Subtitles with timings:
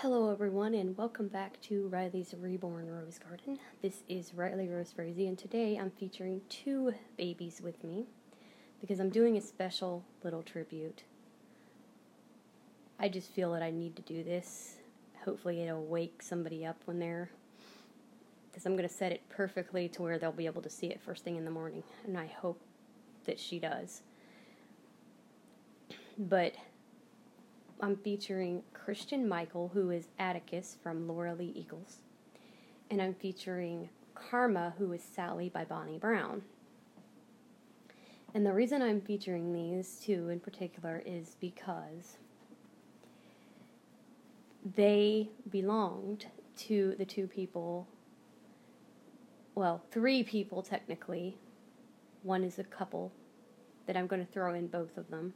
[0.00, 3.58] Hello, everyone, and welcome back to Riley's Reborn Rose Garden.
[3.80, 8.04] This is Riley Rose Frazee, and today I'm featuring two babies with me
[8.78, 11.04] because I'm doing a special little tribute.
[13.00, 14.74] I just feel that I need to do this.
[15.24, 17.30] Hopefully, it'll wake somebody up when they're.
[18.50, 21.00] Because I'm going to set it perfectly to where they'll be able to see it
[21.00, 22.60] first thing in the morning, and I hope
[23.24, 24.02] that she does.
[26.18, 26.52] But
[27.78, 31.98] I'm featuring Christian Michael, who is Atticus from Laura Lee Eagles,
[32.90, 36.40] and I'm featuring Karma, who is Sally by Bonnie Brown.
[38.32, 42.16] And the reason I'm featuring these two in particular is because
[44.74, 47.86] they belonged to the two people,
[49.54, 51.36] well, three people technically.
[52.22, 53.12] One is a couple
[53.86, 55.34] that I'm going to throw in both of them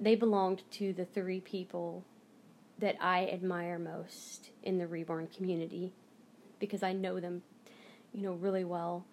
[0.00, 2.04] they belonged to the three people
[2.78, 5.92] that I admire most in the reborn community
[6.58, 7.42] because I know them,
[8.12, 9.04] you know, really well.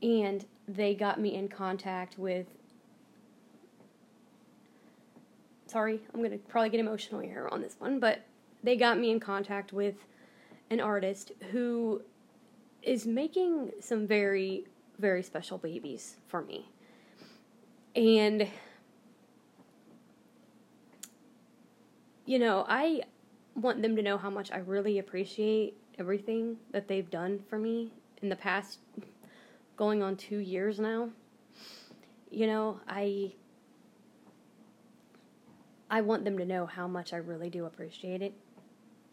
[0.00, 2.46] And they got me in contact with
[5.66, 8.24] sorry, I'm going to probably get emotional here on this one, but
[8.62, 9.96] they got me in contact with
[10.70, 12.00] an artist who
[12.82, 14.64] is making some very
[14.98, 16.68] very special babies for me.
[17.94, 18.48] And
[22.28, 23.00] you know, I
[23.54, 27.90] want them to know how much I really appreciate everything that they've done for me
[28.20, 28.80] in the past
[29.78, 31.08] going on 2 years now.
[32.30, 33.32] You know, I
[35.88, 38.34] I want them to know how much I really do appreciate it.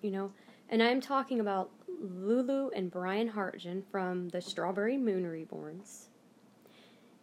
[0.02, 0.32] You know,
[0.68, 6.08] and I'm talking about Lulu and Brian Hartgen from the Strawberry Moon Reborns.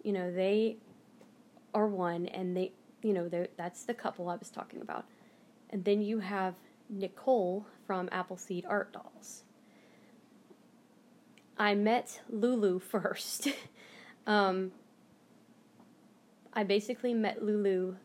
[0.02, 0.78] You know, they
[1.74, 5.04] are one and they, you know, that's the couple I was talking about.
[5.72, 6.54] And then you have
[6.90, 9.42] Nicole from Appleseed Art Dolls.
[11.58, 13.48] I met Lulu first.
[14.26, 14.72] um,
[16.52, 17.96] I basically met Lulu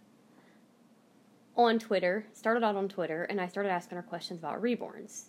[1.58, 5.24] on Twitter, started out on Twitter, and I started asking her questions about reborns.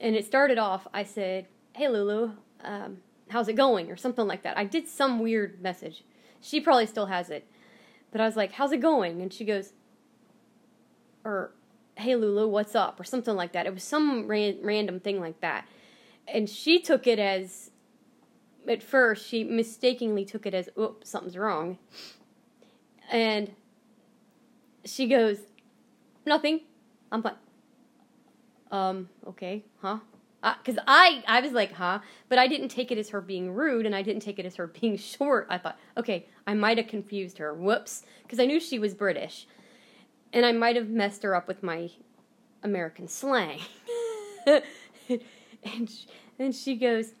[0.00, 2.98] And it started off, I said, Hey Lulu, um,
[3.30, 3.90] how's it going?
[3.90, 4.58] Or something like that.
[4.58, 6.04] I did some weird message.
[6.40, 7.46] She probably still has it.
[8.10, 9.22] But I was like, How's it going?
[9.22, 9.72] And she goes,
[11.24, 11.52] Or
[12.00, 12.98] hey Lulu, what's up?
[12.98, 13.66] Or something like that.
[13.66, 15.66] It was some ran- random thing like that.
[16.26, 17.70] And she took it as,
[18.66, 21.78] at first, she mistakenly took it as, oops, something's wrong.
[23.10, 23.52] And
[24.84, 25.38] she goes,
[26.26, 26.60] nothing.
[27.10, 27.34] I'm fine.
[28.70, 29.98] Um, okay, huh?
[30.42, 31.98] Because uh, I, I was like, huh?
[32.28, 34.56] But I didn't take it as her being rude, and I didn't take it as
[34.56, 35.48] her being short.
[35.50, 37.52] I thought, okay, I might have confused her.
[37.52, 38.04] Whoops.
[38.22, 39.46] Because I knew she was British
[40.32, 41.90] and I might have messed her up with my
[42.62, 43.60] American slang.
[44.46, 46.06] and she,
[46.38, 47.12] and she goes,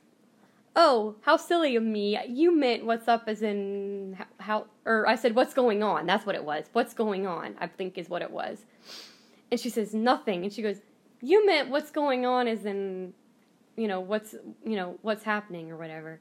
[0.76, 2.18] "Oh, how silly of me!
[2.28, 6.26] You meant what's up, as in how, how?" Or I said, "What's going on?" That's
[6.26, 6.66] what it was.
[6.72, 7.56] What's going on?
[7.58, 8.64] I think is what it was.
[9.50, 10.80] And she says nothing, and she goes,
[11.20, 13.12] "You meant what's going on, as in,
[13.76, 14.34] you know, what's
[14.64, 16.20] you know what's happening or whatever."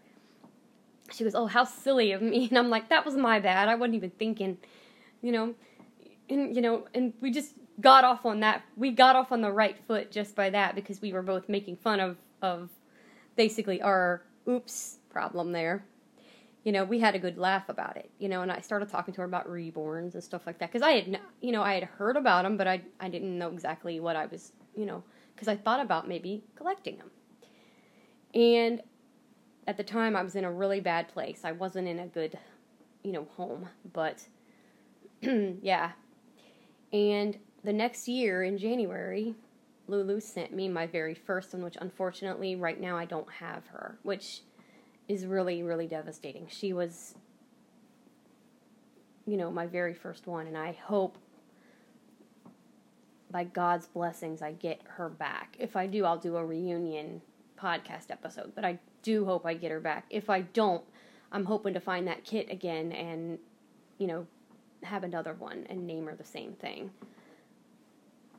[1.11, 3.69] She goes, "Oh, how silly of me!" And I'm like, "That was my bad.
[3.69, 4.57] I wasn't even thinking."
[5.21, 5.53] You know,
[6.29, 8.63] and you know, and we just got off on that.
[8.75, 11.78] We got off on the right foot just by that because we were both making
[11.78, 12.69] fun of of
[13.35, 15.85] basically our oops problem there.
[16.63, 18.09] You know, we had a good laugh about it.
[18.19, 20.81] You know, and I started talking to her about reborns and stuff like that because
[20.81, 24.00] I had, you know, I had heard about them, but I I didn't know exactly
[24.00, 25.03] what I was, you know,
[25.34, 27.12] because I thought about maybe collecting them.
[28.34, 28.81] And
[29.68, 31.41] at the time, I was in a really bad place.
[31.44, 32.38] I wasn't in a good,
[33.03, 33.69] you know, home.
[33.94, 34.28] But
[35.22, 35.91] yeah,
[36.91, 39.35] and the next year in January,
[39.88, 43.97] Lulu sent me my very first one, which unfortunately right now I don't have her,
[44.03, 44.41] which
[45.07, 46.47] is really, really devastating.
[46.50, 47.16] She was,
[49.25, 51.17] you know, my very first one, and I hope
[53.31, 55.56] by God's blessings I get her back.
[55.59, 57.21] If I do, I'll do a reunion
[57.59, 60.06] podcast episode, but I do hope I get her back.
[60.09, 60.83] If I don't,
[61.31, 63.38] I'm hoping to find that kit again and,
[63.97, 64.27] you know,
[64.84, 66.92] have another one and name her the same thing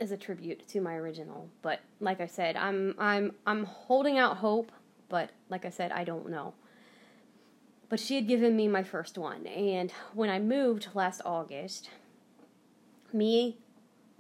[0.01, 1.49] as a tribute to my original.
[1.63, 4.73] But like I said, I'm I'm I'm holding out hope,
[5.09, 6.55] but like I said, I don't know.
[7.89, 11.91] But she had given me my first one, and when I moved last August,
[13.13, 13.59] me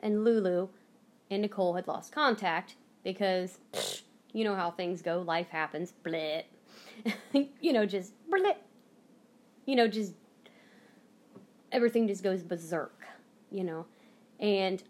[0.00, 0.68] and Lulu
[1.30, 2.74] and Nicole had lost contact
[3.04, 3.58] because
[4.32, 6.44] you know how things go, life happens, blit.
[7.60, 8.56] you know, just blit.
[9.66, 10.14] You know, just
[11.72, 13.06] everything just goes berserk,
[13.50, 13.86] you know.
[14.38, 14.82] And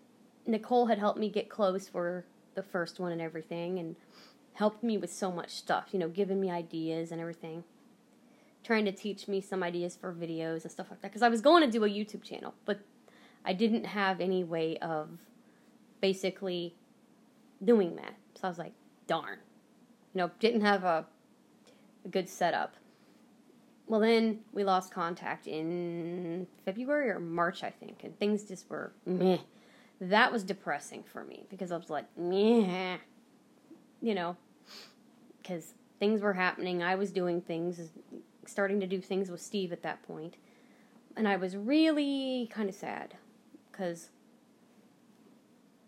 [0.46, 2.24] Nicole had helped me get close for
[2.54, 3.96] the first one and everything, and
[4.54, 7.64] helped me with so much stuff, you know, giving me ideas and everything.
[8.62, 11.08] Trying to teach me some ideas for videos and stuff like that.
[11.08, 12.80] Because I was going to do a YouTube channel, but
[13.44, 15.08] I didn't have any way of
[16.00, 16.74] basically
[17.64, 18.14] doing that.
[18.34, 18.72] So I was like,
[19.06, 19.38] darn.
[20.12, 21.06] You know, didn't have a,
[22.04, 22.74] a good setup.
[23.90, 28.92] Well, then we lost contact in February or March, I think, and things just were
[29.04, 29.38] meh.
[30.00, 32.98] That was depressing for me because I was like, meh.
[34.00, 34.36] You know,
[35.42, 36.84] because things were happening.
[36.84, 37.90] I was doing things,
[38.46, 40.36] starting to do things with Steve at that point,
[41.16, 43.16] and I was really kind of sad
[43.72, 44.10] because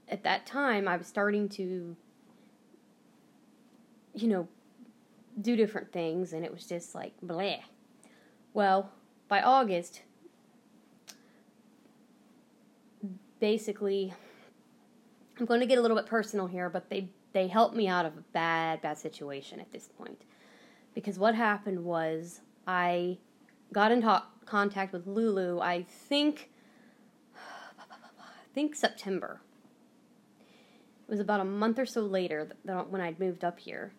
[0.09, 1.95] at that time I was starting to,
[4.13, 4.49] you know,
[5.41, 7.61] do different things, and it was just like bleh.
[8.55, 8.91] Well,
[9.29, 10.03] by August,
[13.41, 14.13] basically,
[15.39, 18.05] I'm going to get a little bit personal here, but they they helped me out
[18.05, 20.23] of a bad bad situation at this point,
[20.95, 23.19] because what happened was I
[23.73, 24.07] got in
[24.45, 25.61] contact with Lulu.
[25.61, 26.51] I think
[27.35, 29.41] I think September.
[31.09, 33.93] It was about a month or so later that, when I'd moved up here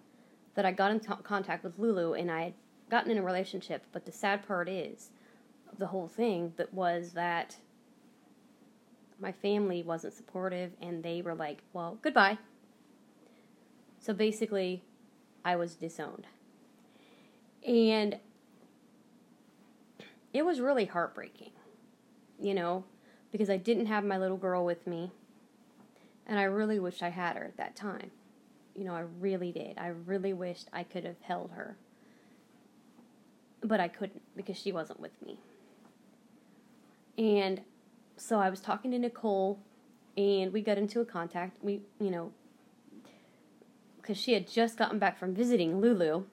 [0.55, 2.53] that I got in t- contact with Lulu and I had
[2.93, 3.85] gotten in a relationship.
[3.91, 5.09] But the sad part is,
[5.79, 7.57] the whole thing that was that
[9.19, 12.37] my family wasn't supportive and they were like, well, goodbye.
[13.99, 14.83] So basically,
[15.43, 16.27] I was disowned.
[17.67, 18.19] And
[20.31, 21.51] it was really heartbreaking,
[22.39, 22.83] you know,
[23.31, 25.09] because I didn't have my little girl with me.
[26.27, 28.11] And I really wished I had her at that time.
[28.75, 29.79] You know, I really did.
[29.79, 31.75] I really wished I could have held her.
[33.63, 35.37] But I couldn't because she wasn't with me.
[37.17, 37.61] And
[38.17, 39.59] so I was talking to Nicole
[40.17, 41.63] and we got into a contact.
[41.63, 42.31] We, you know,
[44.01, 46.23] because she had just gotten back from visiting Lulu.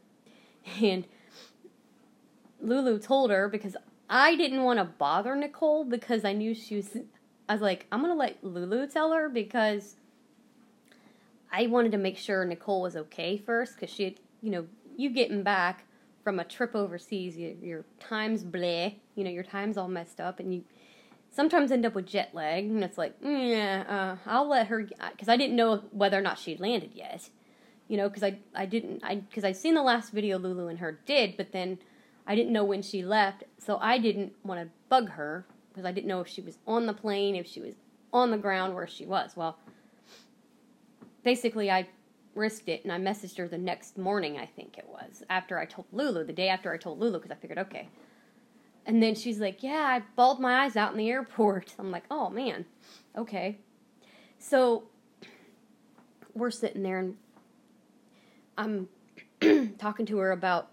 [0.83, 1.07] And
[2.61, 3.77] Lulu told her because
[4.09, 6.97] I didn't want to bother Nicole because I knew she was.
[7.49, 9.97] I was like, I'm going to let Lulu tell her because
[11.53, 14.67] I wanted to make sure Nicole was okay first because she had, you know,
[14.97, 15.85] you getting back
[16.31, 20.39] from a trip overseas, you, your time's bleh, you know, your time's all messed up,
[20.39, 20.63] and you
[21.29, 24.89] sometimes end up with jet lag, and it's like, mm, yeah, uh, I'll let her,
[25.11, 27.31] because I didn't know whether or not she'd landed yet,
[27.89, 30.79] you know, because I, I didn't, I, because I'd seen the last video Lulu and
[30.79, 31.81] her did, but then
[32.29, 35.91] I didn't know when she left, so I didn't want to bug her, because I
[35.91, 37.75] didn't know if she was on the plane, if she was
[38.13, 39.33] on the ground, where she was.
[39.35, 39.59] Well,
[41.25, 41.89] basically, I
[42.35, 45.65] risked it and I messaged her the next morning, I think it was, after I
[45.65, 47.89] told Lulu, the day after I told Lulu, because I figured, okay.
[48.87, 51.75] And then she's like, yeah, I bawled my eyes out in the airport.
[51.79, 52.65] I'm like, oh man,
[53.17, 53.59] okay.
[54.39, 54.85] So
[56.35, 57.17] we're sitting there and
[58.57, 58.89] I'm
[59.79, 60.71] talking to her about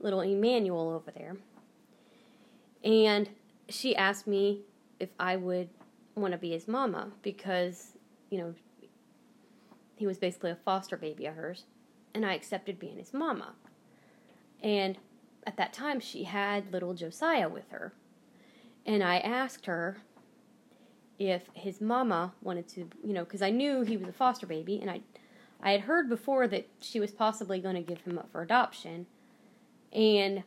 [0.00, 1.36] little Emmanuel over there.
[2.84, 3.28] And
[3.68, 4.62] she asked me
[5.00, 5.68] if I would
[6.14, 7.92] want to be his mama because,
[8.30, 8.54] you know,
[9.96, 11.64] he was basically a foster baby of hers,
[12.14, 13.54] and I accepted being his mama.
[14.62, 14.98] And
[15.46, 17.92] at that time, she had little Josiah with her.
[18.84, 19.98] And I asked her
[21.18, 24.78] if his mama wanted to, you know, because I knew he was a foster baby,
[24.80, 25.00] and I,
[25.62, 29.06] I had heard before that she was possibly going to give him up for adoption,
[29.92, 30.42] and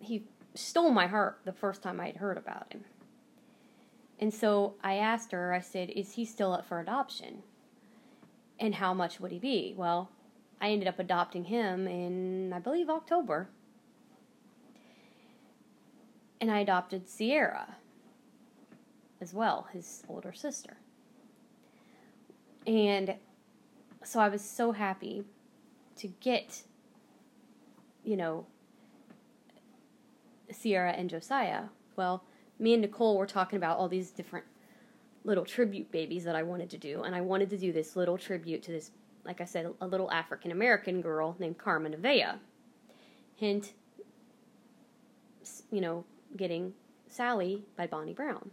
[0.00, 2.84] he stole my heart the first time I had heard about him.
[4.18, 7.42] And so I asked her, I said, Is he still up for adoption?
[8.62, 9.74] And how much would he be?
[9.76, 10.08] Well,
[10.60, 13.48] I ended up adopting him in, I believe, October.
[16.40, 17.74] And I adopted Sierra
[19.20, 20.76] as well, his older sister.
[22.64, 23.16] And
[24.04, 25.24] so I was so happy
[25.96, 26.62] to get,
[28.04, 28.46] you know,
[30.52, 31.64] Sierra and Josiah.
[31.96, 32.22] Well,
[32.60, 34.46] me and Nicole were talking about all these different
[35.24, 38.18] little tribute babies that I wanted to do, and I wanted to do this little
[38.18, 38.90] tribute to this,
[39.24, 42.38] like I said, a little African American girl named Carmen Avea.
[43.36, 43.72] Hint,
[45.70, 46.04] you know,
[46.36, 46.74] getting
[47.08, 48.50] Sally by Bonnie Brown,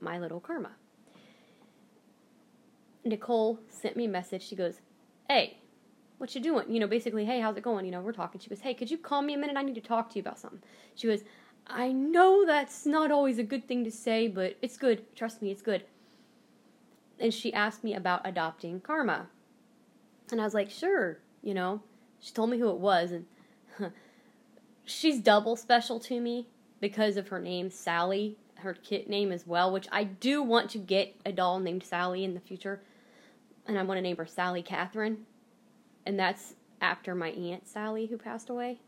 [0.00, 0.72] my little Karma.
[3.04, 4.42] Nicole sent me a message.
[4.42, 4.80] She goes,
[5.28, 5.58] "Hey,
[6.18, 6.70] what you doing?
[6.70, 7.84] You know, basically, hey, how's it going?
[7.84, 9.56] You know, we're talking." She goes, "Hey, could you call me a minute?
[9.56, 10.62] I need to talk to you about something."
[10.94, 11.22] She goes,
[11.66, 15.14] "I know that's not always a good thing to say, but it's good.
[15.14, 15.84] Trust me, it's good."
[17.20, 19.28] And she asked me about adopting Karma.
[20.30, 21.82] And I was like, sure, you know.
[22.20, 23.26] She told me who it was, and
[24.84, 26.48] she's double special to me
[26.80, 30.78] because of her name, Sally her kit name as well, which I do want to
[30.78, 32.80] get a doll named Sally in the future.
[33.66, 35.26] And I want to name her Sally Catherine.
[36.06, 38.80] And that's after my aunt Sally who passed away.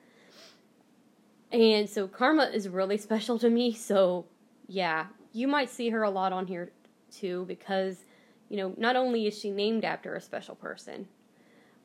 [1.53, 4.27] And so Karma is really special to me, so
[4.69, 6.71] yeah, you might see her a lot on here
[7.11, 8.05] too because
[8.51, 11.07] you know, not only is she named after a special person,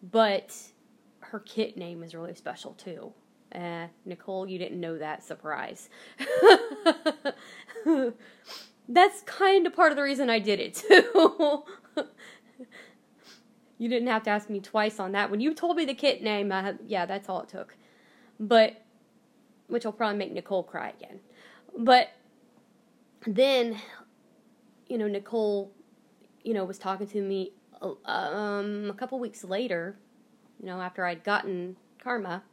[0.02, 0.54] but
[1.20, 3.14] her kit name is really special too.
[3.54, 5.24] Uh, Nicole, you didn't know that.
[5.24, 5.90] Surprise.
[8.90, 11.64] That's kind of part of the reason I did it too.
[13.78, 15.30] you didn't have to ask me twice on that.
[15.30, 16.52] When you told me the kit name,
[16.88, 17.78] yeah, that's all it took.
[18.40, 18.84] But,
[19.68, 21.20] which will probably make Nicole cry again.
[21.78, 22.10] But
[23.26, 23.80] then,
[24.88, 25.72] you know, Nicole,
[26.46, 29.98] you know, was talking to me um, a couple weeks later,
[30.60, 32.44] you know, after I'd gotten Karma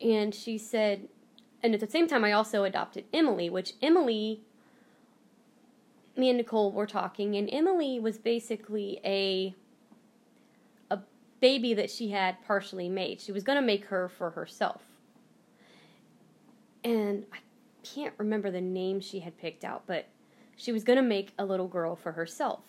[0.00, 1.08] and she said,
[1.62, 4.40] and at the same time, I also adopted Emily, which Emily,
[6.16, 9.54] me and Nicole were talking, and Emily was basically a
[10.90, 11.00] a
[11.40, 13.20] baby that she had partially made.
[13.20, 14.82] She was going to make her for herself,
[16.82, 17.38] and I
[17.82, 20.06] can't remember the name she had picked out, but
[20.60, 22.64] she was going to make a little girl for herself.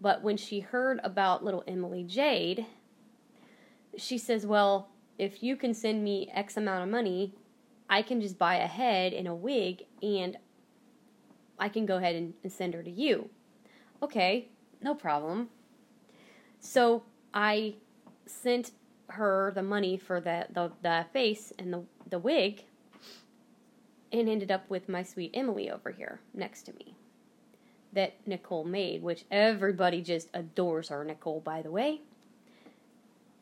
[0.00, 2.66] But when she heard about little Emily Jade,
[3.96, 7.34] she says, "Well." if you can send me X amount of money,
[7.90, 10.36] I can just buy a head and a wig and
[11.58, 13.28] I can go ahead and, and send her to you.
[14.02, 14.48] Okay,
[14.80, 15.48] no problem.
[16.60, 17.02] So
[17.34, 17.74] I
[18.26, 18.70] sent
[19.08, 22.64] her the money for the, the, the face and the, the wig
[24.12, 26.94] and ended up with my sweet Emily over here next to me
[27.92, 32.02] that Nicole made, which everybody just adores our Nicole, by the way.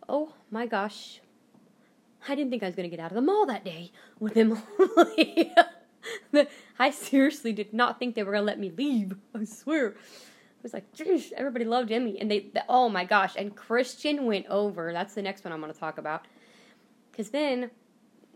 [0.09, 1.21] Oh my gosh,
[2.29, 4.37] I didn't think I was going to get out of the mall that day with
[4.37, 5.53] Emily.
[6.79, 9.17] I seriously did not think they were going to let me leave.
[9.35, 9.91] I swear.
[9.91, 12.19] I was like, geez, everybody loved Emmy.
[12.21, 13.35] And they, they, oh my gosh.
[13.37, 14.93] And Christian went over.
[14.93, 16.27] That's the next one I'm going to talk about.
[17.11, 17.71] Because then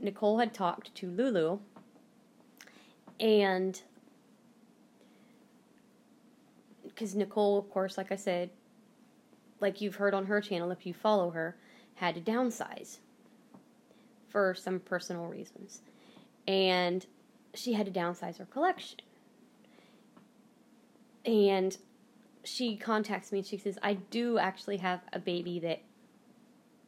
[0.00, 1.58] Nicole had talked to Lulu.
[3.18, 3.80] And
[7.00, 8.50] because Nicole, of course, like I said,
[9.58, 11.56] like you've heard on her channel, if you follow her,
[11.94, 12.98] had to downsize
[14.28, 15.80] for some personal reasons.
[16.46, 17.06] And
[17.54, 18.98] she had to downsize her collection.
[21.24, 21.78] And
[22.44, 25.80] she contacts me and she says, I do actually have a baby that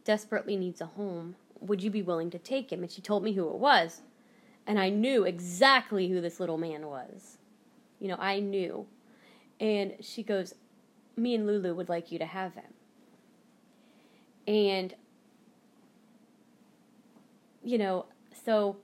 [0.04, 1.36] desperately needs a home.
[1.60, 2.82] Would you be willing to take him?
[2.82, 4.02] And she told me who it was.
[4.66, 7.38] And I knew exactly who this little man was.
[7.98, 8.86] You know, I knew.
[9.62, 10.54] And she goes,
[11.16, 12.74] Me and Lulu would like you to have him.
[14.46, 14.94] And
[17.62, 18.06] you know,
[18.44, 18.76] so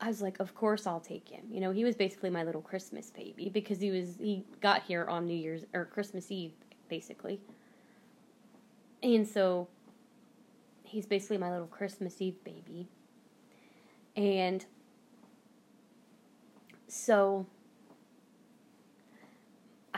[0.00, 1.44] I was like, of course I'll take him.
[1.50, 5.04] You know, he was basically my little Christmas baby because he was he got here
[5.04, 6.52] on New Year's or Christmas Eve
[6.88, 7.38] basically.
[9.02, 9.68] And so
[10.84, 12.88] he's basically my little Christmas Eve baby.
[14.16, 14.64] And
[16.88, 17.46] so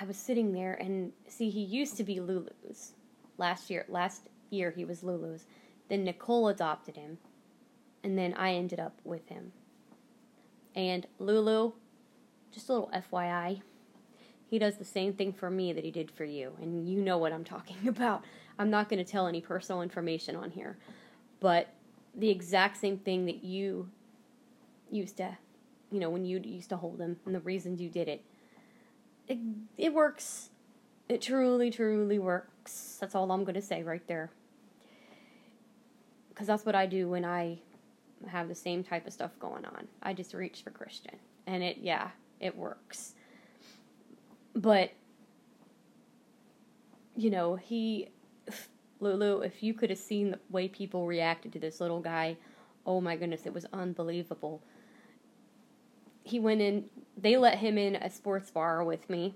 [0.00, 2.92] I was sitting there and see he used to be Lulu's.
[3.36, 5.44] Last year last year he was Lulu's.
[5.88, 7.18] Then Nicole adopted him,
[8.04, 9.52] and then I ended up with him.
[10.76, 11.72] And Lulu,
[12.52, 13.62] just a little FYI,
[14.46, 17.18] he does the same thing for me that he did for you, and you know
[17.18, 18.22] what I'm talking about.
[18.58, 20.78] I'm not going to tell any personal information on here,
[21.40, 21.74] but
[22.14, 23.88] the exact same thing that you
[24.90, 25.36] used to,
[25.90, 28.24] you know, when you used to hold him, and the reasons you did it.
[29.28, 29.38] It,
[29.76, 30.50] it works.
[31.08, 32.98] It truly, truly works.
[33.00, 34.30] That's all I'm going to say right there
[36.38, 37.58] because that's what I do when I
[38.28, 39.88] have the same type of stuff going on.
[40.04, 41.16] I just reach for Christian,
[41.48, 43.14] and it yeah, it works.
[44.54, 44.92] But
[47.16, 48.10] you know, he
[49.00, 52.36] Lulu, if you could have seen the way people reacted to this little guy,
[52.86, 54.62] oh my goodness, it was unbelievable.
[56.28, 56.84] He went in,
[57.16, 59.34] they let him in a sports bar with me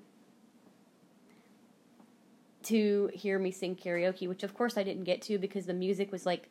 [2.64, 6.12] to hear me sing karaoke, which of course I didn't get to because the music
[6.12, 6.48] was like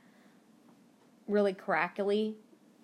[1.27, 2.35] really crackly.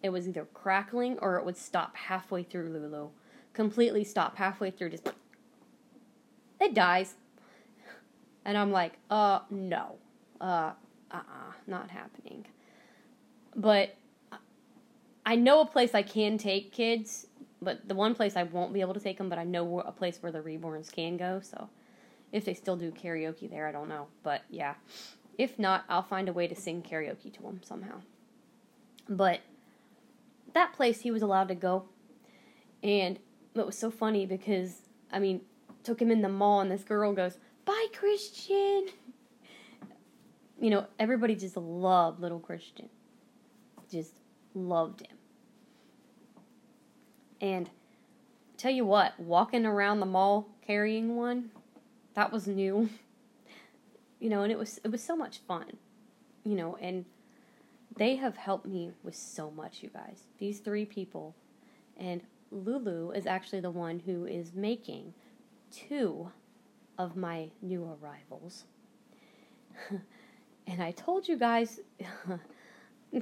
[0.04, 3.10] It was either crackling or it would stop halfway through Lulu.
[3.54, 5.10] Completely stop halfway through, just.
[6.60, 7.14] It dies.
[8.44, 9.98] And I'm like, uh, no.
[10.42, 10.72] Uh,
[11.12, 12.48] uh uh, not happening.
[13.56, 13.96] But
[15.24, 17.27] I know a place I can take kids,
[17.62, 19.92] but the one place I won't be able to take them, but I know a
[19.92, 21.70] place where the reborns can go, so
[22.32, 24.08] if they still do karaoke there, I don't know.
[24.24, 24.76] But yeah,
[25.38, 28.02] if not, I'll find a way to sing karaoke to them somehow.
[29.10, 29.42] But
[30.54, 31.86] that place he was allowed to go.
[32.84, 33.20] And
[33.56, 35.42] it was so funny because, I mean,
[35.84, 38.88] took him in the mall and this girl goes, Bye, Christian.
[40.60, 42.90] You know, everybody just loved little Christian.
[43.92, 44.14] Just
[44.54, 45.17] loved him.
[47.40, 47.70] And
[48.58, 51.52] tell you what, walking around the mall carrying one,
[52.14, 52.90] that was new.
[54.20, 55.78] you know, and it was it was so much fun.
[56.44, 57.06] You know, and
[57.98, 60.24] they have helped me with so much, you guys.
[60.40, 61.36] These three people
[61.98, 65.14] and Lulu is actually the one who is making
[65.72, 66.32] two
[66.98, 68.66] of my new arrivals.
[70.68, 71.80] and I told you guys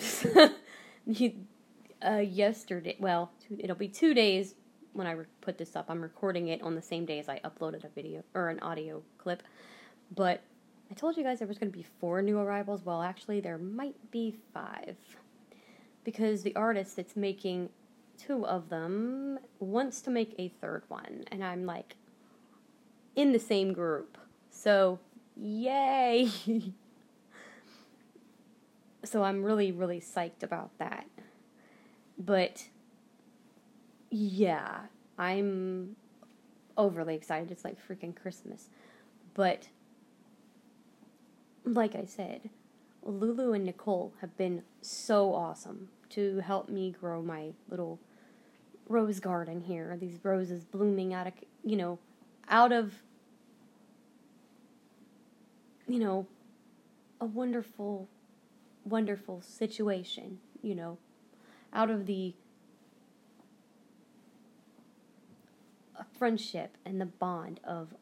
[2.06, 4.56] uh, yesterday, well, it'll be two days
[4.94, 5.86] when I put this up.
[5.90, 9.02] I'm recording it on the same day as I uploaded a video or an audio
[9.18, 9.44] clip.
[10.16, 10.42] But
[10.90, 12.86] I told you guys there was going to be four new arrivals.
[12.86, 14.96] Well, actually, there might be five.
[16.04, 17.70] Because the artist that's making
[18.18, 21.24] two of them wants to make a third one.
[21.32, 21.96] And I'm like,
[23.16, 24.18] in the same group.
[24.50, 25.00] So,
[25.36, 26.30] yay!
[29.04, 31.06] so I'm really, really psyched about that.
[32.18, 32.70] But,
[34.10, 34.82] yeah,
[35.18, 35.96] I'm
[36.78, 37.52] overly excited.
[37.52, 38.70] It's like freaking Christmas.
[39.34, 39.70] But,
[41.66, 42.50] like I said,
[43.04, 48.00] Lulu and Nicole have been so awesome to help me grow my little
[48.88, 49.98] rose garden here.
[50.00, 52.00] These roses blooming out of, you know,
[52.50, 52.94] out of,
[55.88, 56.28] you know,
[57.20, 58.08] a wonderful,
[58.84, 60.98] wonderful situation, you know,
[61.74, 62.34] out of the
[66.18, 67.94] friendship and the bond of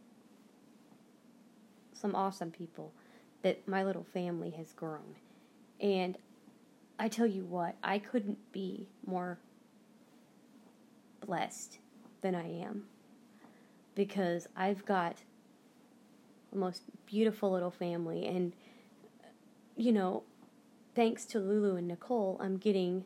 [1.93, 2.91] some awesome people
[3.41, 5.15] that my little family has grown.
[5.79, 6.17] And
[6.99, 9.39] I tell you what, I couldn't be more
[11.25, 11.79] blessed
[12.21, 12.85] than I am
[13.95, 15.17] because I've got
[16.51, 18.53] the most beautiful little family and
[19.75, 20.23] you know
[20.95, 23.05] thanks to Lulu and Nicole I'm getting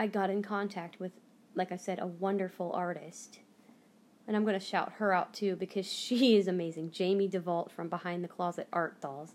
[0.00, 1.12] I got in contact with
[1.54, 3.40] like I said a wonderful artist.
[4.26, 6.90] And I'm going to shout her out too because she is amazing.
[6.90, 9.34] Jamie DeVault from Behind the Closet Art Dolls.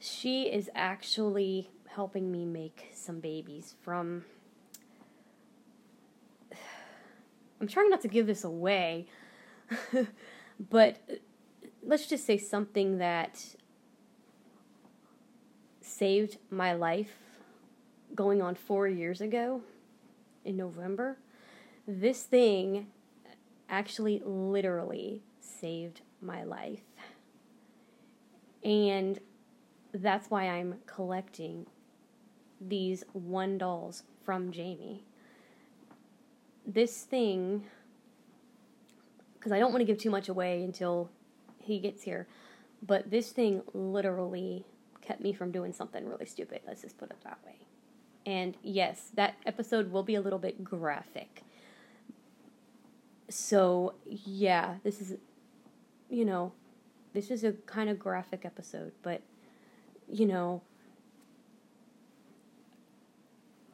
[0.00, 4.24] She is actually helping me make some babies from
[7.60, 9.06] I'm trying not to give this away,
[10.58, 11.14] but uh,
[11.80, 13.54] let's just say something that
[15.80, 17.23] saved my life
[18.14, 19.62] going on four years ago
[20.44, 21.18] in November.
[21.86, 22.88] This thing
[23.68, 26.82] actually literally saved my life.
[28.62, 29.18] And
[29.92, 31.66] that's why I'm collecting
[32.60, 35.04] these one dolls from Jamie
[36.66, 37.64] this thing,
[39.34, 41.10] because I don't want to give too much away until
[41.60, 42.26] he gets here,
[42.82, 44.64] but this thing literally
[45.00, 46.60] kept me from doing something really stupid.
[46.66, 47.63] Let's just put it that way.
[48.26, 51.42] And yes, that episode will be a little bit graphic.
[53.28, 55.14] So, yeah, this is,
[56.08, 56.52] you know,
[57.12, 59.22] this is a kind of graphic episode, but,
[60.08, 60.62] you know,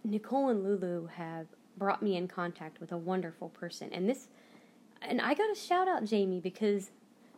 [0.05, 3.91] Nicole and Lulu have brought me in contact with a wonderful person.
[3.93, 4.29] And this,
[5.03, 6.91] and I got to shout out Jamie because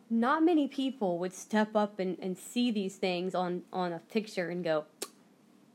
[0.09, 4.49] not many people would step up and, and see these things on, on a picture
[4.49, 4.85] and go,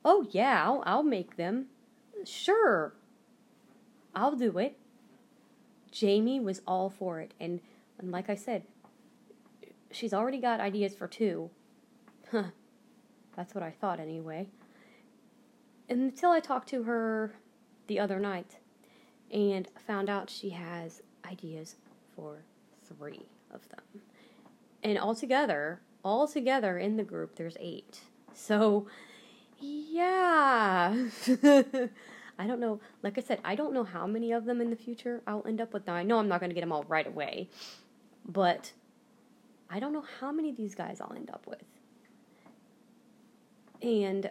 [0.05, 1.67] oh, yeah, I'll, I'll make them.
[2.25, 2.95] Sure,
[4.15, 4.77] I'll do it.
[5.91, 7.33] Jamie was all for it.
[7.41, 7.61] And,
[7.99, 8.65] and like I said,
[9.91, 11.51] she's already got ideas for two.
[12.31, 12.45] Huh.
[13.37, 14.49] That's what I thought anyway.
[15.89, 17.35] Until I talked to her
[17.87, 18.59] the other night
[19.31, 21.77] and found out she has ideas
[22.15, 22.43] for
[22.85, 24.03] three of them.
[24.83, 28.01] And altogether, all together in the group, there's eight.
[28.35, 28.87] So,
[29.61, 30.94] yeah.
[32.40, 32.81] I don't know.
[33.03, 35.61] Like I said, I don't know how many of them in the future I'll end
[35.61, 35.87] up with.
[35.87, 37.49] Now, I know I'm not going to get them all right away,
[38.27, 38.73] but
[39.68, 41.64] I don't know how many of these guys I'll end up with.
[43.83, 44.31] And,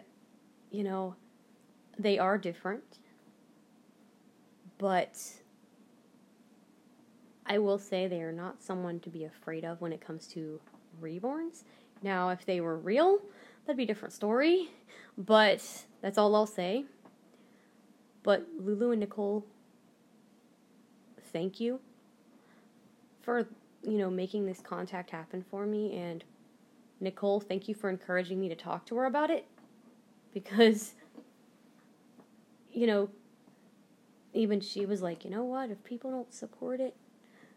[0.70, 1.16] you know,
[1.98, 2.98] they are different
[4.78, 5.20] but
[7.44, 10.60] I will say they are not someone to be afraid of when it comes to
[11.02, 11.64] reborns.
[12.02, 13.18] Now, if they were real,
[13.68, 14.70] that'd be a different story,
[15.18, 15.62] but
[16.00, 16.86] that's all I'll say.
[18.22, 19.44] But Lulu and Nicole,
[21.34, 21.78] thank you
[23.20, 23.46] for,
[23.82, 26.24] you know, making this contact happen for me and
[26.98, 29.44] Nicole, thank you for encouraging me to talk to her about it
[30.32, 30.94] because
[32.72, 33.08] you know,
[34.32, 35.70] even she was like, you know what?
[35.70, 36.94] If people don't support it,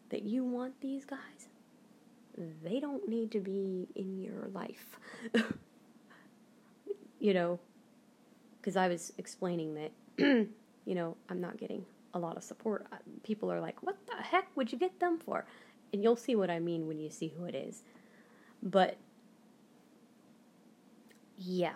[0.10, 1.48] that you want these guys,
[2.64, 5.00] they don't need to be in your life.
[7.22, 7.60] you know,
[8.60, 12.88] because I was explaining that, you know, I'm not getting a lot of support.
[12.92, 15.46] Uh, people are like, what the heck would you get them for?
[15.94, 17.84] And you'll see what I mean when you see who it is.
[18.64, 18.98] But,
[21.38, 21.74] yeah,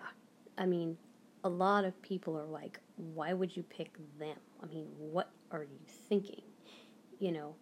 [0.58, 0.98] I mean,
[1.44, 4.38] a lot of people are like, why would you pick them?
[4.64, 5.80] I mean, what are you
[6.10, 6.42] thinking?
[7.20, 7.56] You know,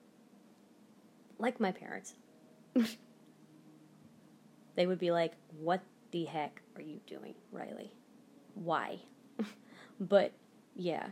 [1.38, 2.14] like my parents.
[4.76, 5.82] they would be like, what
[6.14, 7.92] the heck are you doing, Riley?
[8.54, 9.00] Why?
[10.00, 10.32] but,
[10.76, 11.08] yeah.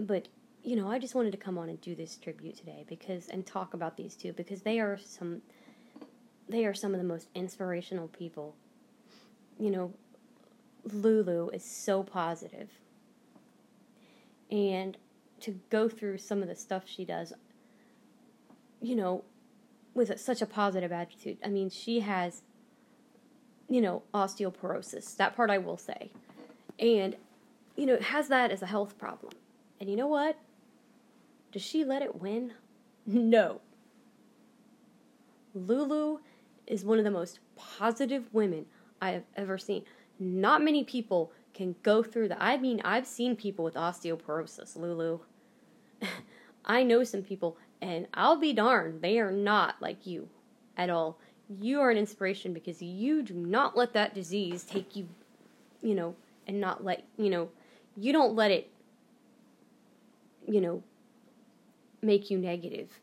[0.00, 0.28] But,
[0.62, 3.44] you know, I just wanted to come on and do this tribute today because, and
[3.46, 5.42] talk about these two because they are some,
[6.48, 8.56] they are some of the most inspirational people.
[9.60, 9.92] You know,
[10.90, 12.70] Lulu is so positive.
[14.50, 14.96] And
[15.40, 17.34] to go through some of the stuff she does,
[18.80, 19.24] you know,
[19.98, 21.36] with such a positive attitude.
[21.44, 22.42] I mean, she has,
[23.68, 25.16] you know, osteoporosis.
[25.16, 26.12] That part I will say.
[26.78, 27.16] And,
[27.76, 29.32] you know, has that as a health problem.
[29.80, 30.38] And you know what?
[31.52, 32.52] Does she let it win?
[33.10, 33.62] No.
[35.54, 36.18] Lulu
[36.66, 38.66] is one of the most positive women
[39.00, 39.84] I have ever seen.
[40.20, 42.36] Not many people can go through that.
[42.38, 45.20] I mean, I've seen people with osteoporosis, Lulu.
[46.66, 50.28] I know some people, and I'll be darned, they are not like you
[50.76, 51.18] at all.
[51.48, 55.08] You are an inspiration because you do not let that disease take you,
[55.82, 56.14] you know,
[56.46, 57.48] and not let, you know,
[57.96, 58.70] you don't let it,
[60.46, 60.82] you know,
[62.02, 63.00] make you negative.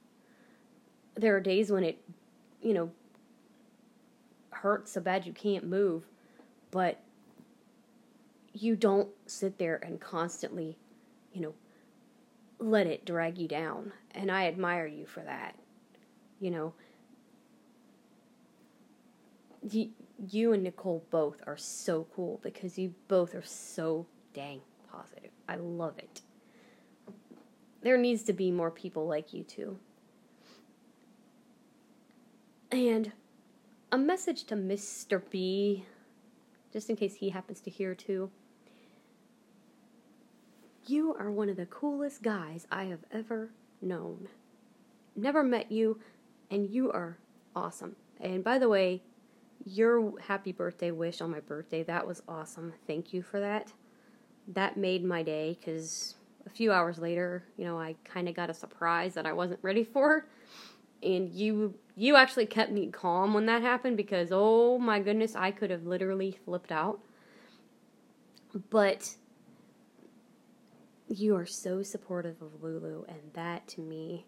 [1.16, 2.02] There are days when it,
[2.62, 2.92] you know,
[4.52, 6.04] hurts so bad you can't move,
[6.72, 7.00] but
[8.54, 10.78] you don't sit there and constantly,
[11.34, 11.54] you know,
[12.60, 13.94] let it drag you down.
[14.12, 15.56] And I admire you for that.
[16.40, 16.74] You know,
[19.70, 25.32] you, and Nicole both are so cool because you both are so dang positive.
[25.48, 26.22] I love it.
[27.82, 29.78] There needs to be more people like you two.
[32.72, 33.12] And
[33.92, 35.22] a message to Mr.
[35.30, 35.86] B,
[36.74, 38.32] just in case he happens to hear too.
[40.88, 43.50] You are one of the coolest guys I have ever
[43.82, 44.28] known.
[45.16, 46.00] Never met you,
[46.52, 47.18] and you are
[47.56, 47.96] awesome.
[48.20, 49.02] And by the way,
[49.64, 52.74] your happy birthday wish on my birthday, that was awesome.
[52.86, 53.74] Thank you for that.
[54.48, 58.52] That made my day because a few hours later, you know, I kind of got
[58.52, 60.28] a surprise that I wasn't ready for.
[61.02, 65.50] And you you actually kept me calm when that happened because oh my goodness, I
[65.50, 67.00] could have literally flipped out.
[68.70, 69.16] But
[71.08, 74.26] you are so supportive of Lulu, and that to me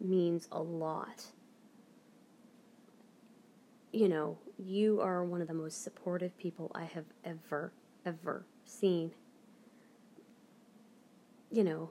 [0.00, 1.26] means a lot.
[3.92, 7.72] You know, you are one of the most supportive people I have ever,
[8.06, 9.12] ever seen.
[11.50, 11.90] You know,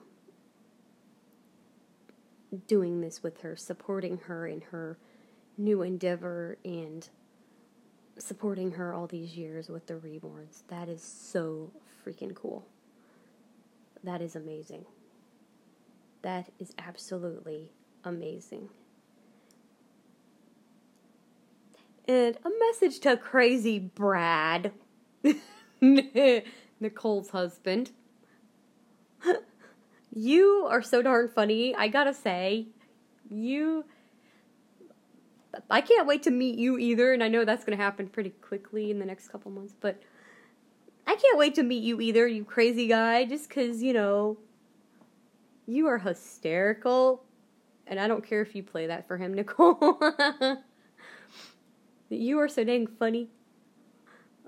[2.68, 4.98] doing this with her, supporting her in her
[5.58, 7.10] new endeavor, and
[8.18, 10.64] supporting her all these years with the reborns.
[10.70, 11.72] That is so
[12.06, 12.66] freaking cool.
[14.04, 14.86] That is amazing.
[16.22, 17.72] That is absolutely
[18.04, 18.70] amazing.
[22.08, 24.72] And a message to crazy Brad,
[25.82, 27.92] Nicole's husband.
[30.16, 31.76] you are so darn funny.
[31.76, 32.68] I gotta say,
[33.30, 33.86] you.
[35.70, 38.90] I can't wait to meet you either, and I know that's gonna happen pretty quickly
[38.90, 40.02] in the next couple months, but
[41.10, 44.38] I can't wait to meet you either, you crazy guy, just because, you know,
[45.66, 47.24] you are hysterical.
[47.88, 50.00] And I don't care if you play that for him, Nicole.
[52.10, 53.30] you are so dang funny.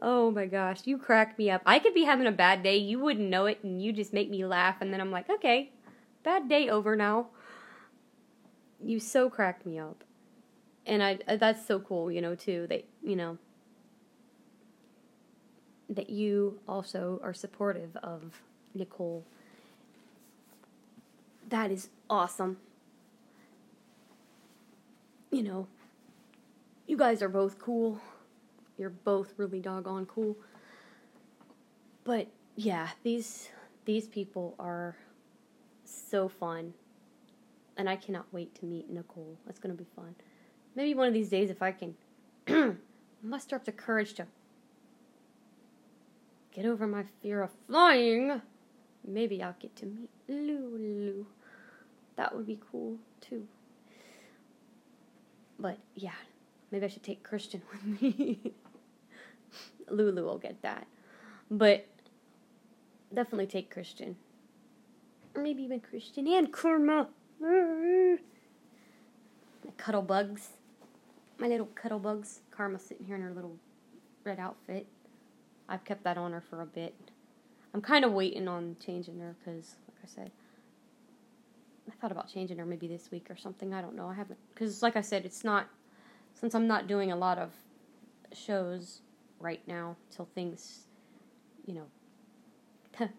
[0.03, 1.63] Oh my gosh, you crack me up.
[1.65, 4.29] I could be having a bad day, you wouldn't know it, and you just make
[4.29, 5.71] me laugh, and then I'm like, okay,
[6.21, 7.29] bad day over now.
[8.79, 10.03] You so crack me up.
[10.85, 12.67] And I that's so cool, you know, too.
[12.69, 13.39] That, you know,
[15.91, 18.41] that you also are supportive of
[18.73, 19.25] Nicole.
[21.49, 22.57] That is awesome.
[25.31, 25.67] You know,
[26.87, 27.99] you guys are both cool.
[28.77, 30.37] You're both really doggone cool.
[32.05, 33.49] But yeah, these
[33.85, 34.95] these people are
[35.83, 36.73] so fun.
[37.77, 39.37] And I cannot wait to meet Nicole.
[39.45, 40.15] That's going to be fun.
[40.75, 41.95] Maybe one of these days if I can
[43.23, 44.27] muster up the courage to
[46.53, 48.41] get over my fear of flying.
[49.07, 51.25] maybe I'll get to meet Lulu.
[52.15, 53.47] That would be cool too.
[55.59, 56.11] But yeah,
[56.71, 58.53] maybe I should take Christian with me.
[59.89, 60.87] Lulu will get that.
[61.49, 61.85] But
[63.13, 64.15] definitely take Christian.
[65.35, 67.07] Or maybe even Christian and Karma.
[69.77, 70.49] Cuddle bugs.
[71.37, 72.41] My little cuddle bugs.
[72.51, 73.57] Karma sitting here in her little
[74.23, 74.87] red outfit.
[75.71, 76.93] I've kept that on her for a bit.
[77.73, 80.31] I'm kind of waiting on changing her because, like I said,
[81.87, 83.73] I thought about changing her maybe this week or something.
[83.73, 84.09] I don't know.
[84.09, 85.69] I haven't because, like I said, it's not
[86.33, 87.51] since I'm not doing a lot of
[88.33, 88.99] shows
[89.39, 90.87] right now till things,
[91.65, 91.87] you know,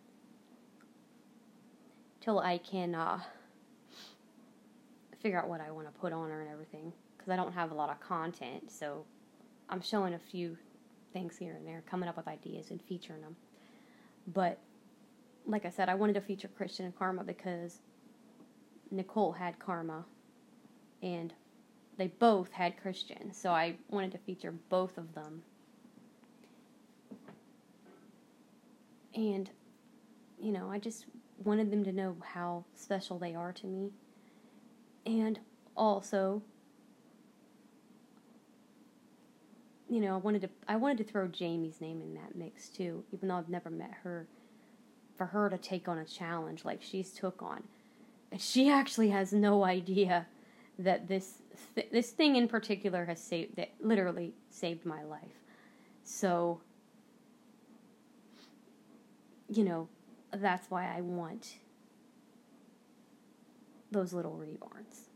[2.20, 3.20] till I can uh,
[5.22, 7.70] figure out what I want to put on her and everything because I don't have
[7.70, 8.70] a lot of content.
[8.70, 9.06] So
[9.70, 10.58] I'm showing a few
[11.12, 13.36] things here and there, coming up with ideas and featuring them.
[14.26, 14.58] But
[15.46, 17.78] like I said, I wanted to feature Christian and Karma because
[18.90, 20.04] Nicole had Karma
[21.02, 21.32] and
[21.98, 23.32] they both had Christian.
[23.32, 25.42] So I wanted to feature both of them.
[29.14, 29.50] And,
[30.40, 31.06] you know, I just
[31.44, 33.90] wanted them to know how special they are to me.
[35.04, 35.38] And
[35.76, 36.42] also,
[39.92, 43.04] you know, I wanted to I wanted to throw Jamie's name in that mix too,
[43.12, 44.26] even though I've never met her.
[45.18, 47.62] For her to take on a challenge like she's took on,
[48.32, 50.26] and she actually has no idea
[50.78, 51.34] that this
[51.74, 55.44] th- this thing in particular has saved that literally saved my life.
[56.02, 56.60] So,
[59.48, 59.88] you know,
[60.32, 61.56] that's why I want
[63.92, 65.08] those little reborns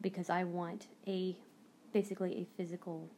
[0.00, 1.36] because I want a
[1.92, 3.08] basically a physical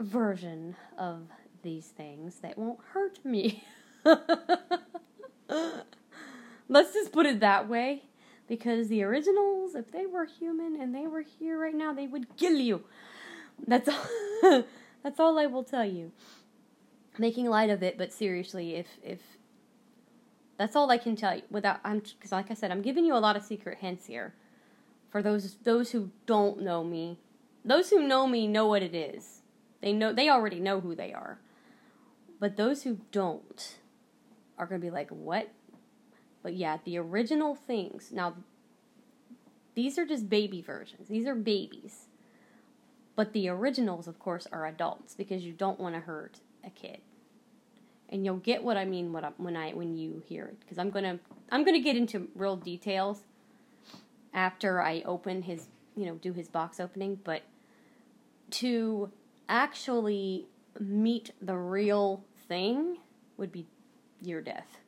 [0.00, 1.28] version of
[1.62, 3.64] these things that won't hurt me.
[6.68, 8.04] Let's just put it that way.
[8.48, 12.36] Because the originals, if they were human and they were here right now, they would
[12.36, 12.82] kill you.
[13.66, 14.64] That's all,
[15.04, 16.10] that's all I will tell you.
[17.16, 19.20] Making light of it, but seriously, if if
[20.56, 23.14] that's all I can tell you without I'm because like I said, I'm giving you
[23.14, 24.34] a lot of secret hints here.
[25.10, 27.18] For those those who don't know me,
[27.64, 29.39] those who know me know what it is.
[29.80, 31.38] They know they already know who they are.
[32.38, 33.78] But those who don't
[34.58, 35.50] are going to be like, "What?"
[36.42, 38.10] But yeah, the original things.
[38.12, 38.34] Now
[39.74, 41.08] these are just baby versions.
[41.08, 42.06] These are babies.
[43.16, 46.98] But the originals, of course, are adults because you don't want to hurt a kid.
[48.08, 50.78] And you'll get what I mean when I when, I, when you hear it because
[50.78, 51.18] I'm gonna
[51.50, 53.22] I'm gonna get into real details
[54.34, 57.20] after I open his you know do his box opening.
[57.22, 57.42] But
[58.52, 59.12] to
[59.50, 60.46] actually
[60.78, 62.96] meet the real thing
[63.36, 63.66] would be
[64.22, 64.78] your death.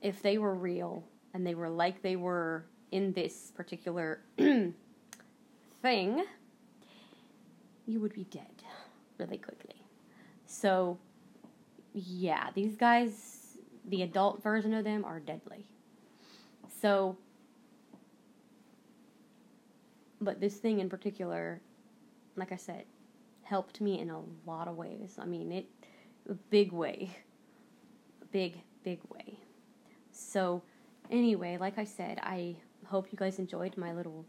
[0.00, 1.04] If they were real
[1.34, 4.22] and they were like they were in this particular
[5.82, 6.24] thing,
[7.86, 8.62] you would be dead
[9.18, 9.84] really quickly.
[10.46, 10.98] So,
[11.92, 15.66] yeah, these guys, the adult version of them, are deadly.
[16.80, 17.18] So,
[20.20, 21.60] but this thing in particular,
[22.36, 22.84] like I said,
[23.50, 25.16] helped me in a lot of ways.
[25.18, 25.66] I mean, it
[26.28, 27.10] a big way.
[28.30, 29.36] Big, big way.
[30.12, 30.62] So,
[31.10, 32.54] anyway, like I said, I
[32.86, 34.24] hope you guys enjoyed my little,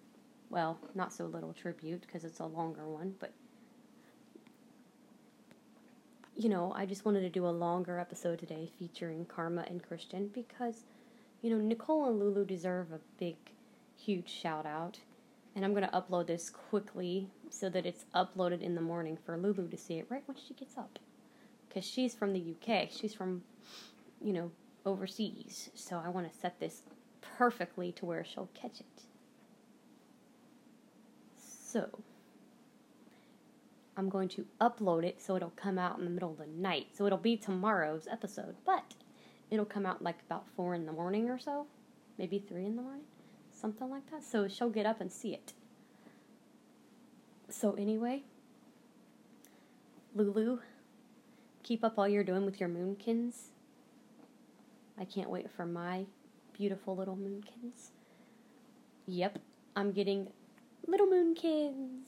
[0.49, 3.31] well, not so little tribute because it's a longer one, but
[6.35, 10.31] you know, I just wanted to do a longer episode today featuring Karma and Christian
[10.33, 10.85] because,
[11.43, 13.35] you know, Nicole and Lulu deserve a big,
[13.95, 14.97] huge shout out.
[15.55, 19.37] And I'm going to upload this quickly so that it's uploaded in the morning for
[19.37, 20.97] Lulu to see it right when she gets up.
[21.67, 22.89] Because she's from the UK.
[22.89, 23.43] She's from,
[24.23, 24.51] you know,
[24.85, 25.69] overseas.
[25.73, 26.83] So I want to set this
[27.37, 29.03] perfectly to where she'll catch it.
[31.37, 32.03] So,
[33.95, 36.87] I'm going to upload it so it'll come out in the middle of the night.
[36.93, 38.93] So it'll be tomorrow's episode, but
[39.49, 41.67] it'll come out like about 4 in the morning or so.
[42.17, 43.03] Maybe 3 in the morning.
[43.61, 44.23] Something like that.
[44.23, 45.53] So she'll get up and see it.
[47.47, 48.23] So, anyway,
[50.15, 50.59] Lulu,
[51.61, 53.49] keep up all you're doing with your moonkins.
[54.99, 56.05] I can't wait for my
[56.57, 57.91] beautiful little moonkins.
[59.05, 59.37] Yep,
[59.75, 60.29] I'm getting
[60.87, 62.07] little moonkins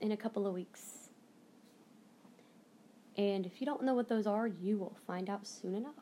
[0.00, 1.08] in a couple of weeks.
[3.16, 5.94] And if you don't know what those are, you will find out soon enough.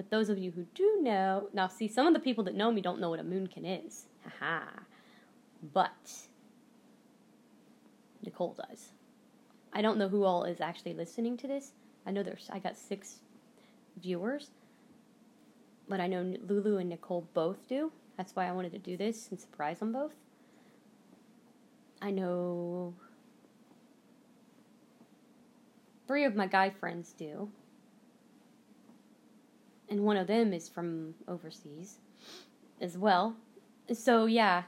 [0.00, 2.72] But those of you who do know, now see, some of the people that know
[2.72, 4.06] me don't know what a moonkin is.
[4.24, 4.64] Haha.
[5.74, 6.22] But
[8.24, 8.92] Nicole does.
[9.74, 11.72] I don't know who all is actually listening to this.
[12.06, 13.18] I know there's I got six
[14.00, 14.52] viewers,
[15.86, 17.92] but I know Lulu and Nicole both do.
[18.16, 20.14] That's why I wanted to do this and surprise them both.
[22.00, 22.94] I know
[26.06, 27.50] three of my guy friends do.
[29.90, 31.96] And one of them is from overseas
[32.80, 33.36] as well.
[33.92, 34.62] So, yeah.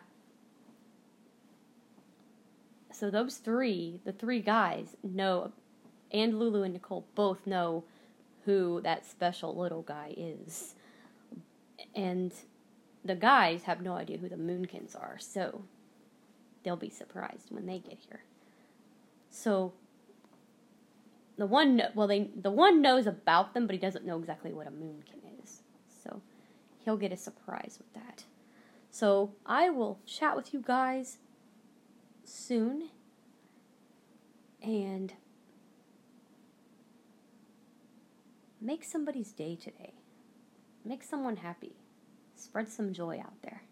[2.93, 5.53] So, those three, the three guys, know,
[6.13, 7.85] and Lulu and Nicole both know
[8.45, 10.75] who that special little guy is.
[11.95, 12.33] And
[13.05, 15.63] the guys have no idea who the Moonkins are, so
[16.65, 18.25] they'll be surprised when they get here.
[19.31, 19.73] So
[21.37, 24.67] the one well they the one knows about them, but he doesn't know exactly what
[24.67, 25.63] a moonkin is.
[26.03, 26.21] So
[26.79, 28.25] he'll get a surprise with that.
[28.91, 31.19] So I will chat with you guys
[32.25, 32.91] soon.
[34.63, 35.15] And
[38.61, 39.95] make somebody's day today.
[40.85, 41.73] Make someone happy.
[42.37, 43.63] Spread some joy out there.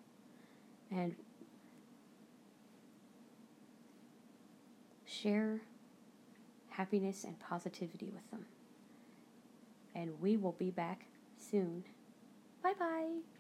[0.91, 1.15] And
[5.05, 5.61] share
[6.81, 8.47] happiness and positivity with them.
[9.95, 11.85] And we will be back soon.
[12.63, 13.40] Bye bye.